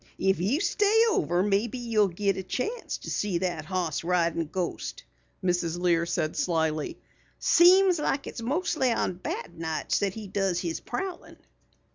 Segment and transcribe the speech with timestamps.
[0.17, 5.03] "If you stay over maybe you'll git a chance to see that hoss ridin' ghost,"
[5.43, 5.77] Mrs.
[5.79, 6.97] Lear said slyly.
[7.37, 11.37] "Seems like it's mostly on bad nights that he does his prowlin'."